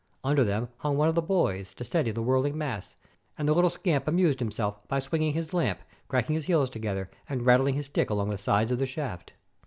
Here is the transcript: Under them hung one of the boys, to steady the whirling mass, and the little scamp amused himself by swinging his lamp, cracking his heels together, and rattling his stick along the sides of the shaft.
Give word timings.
Under 0.23 0.43
them 0.43 0.69
hung 0.77 0.97
one 0.97 1.09
of 1.09 1.13
the 1.13 1.21
boys, 1.21 1.75
to 1.75 1.83
steady 1.83 2.09
the 2.09 2.23
whirling 2.23 2.57
mass, 2.57 2.95
and 3.37 3.47
the 3.47 3.53
little 3.53 3.69
scamp 3.69 4.07
amused 4.07 4.39
himself 4.39 4.79
by 4.87 4.97
swinging 4.97 5.33
his 5.33 5.53
lamp, 5.53 5.79
cracking 6.07 6.33
his 6.33 6.45
heels 6.45 6.71
together, 6.71 7.11
and 7.29 7.45
rattling 7.45 7.75
his 7.75 7.85
stick 7.85 8.09
along 8.09 8.29
the 8.29 8.37
sides 8.39 8.71
of 8.71 8.79
the 8.79 8.87
shaft. 8.87 9.33